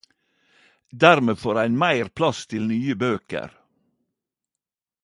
[1.01, 3.57] Dermed får ein meir plass til nye bøker..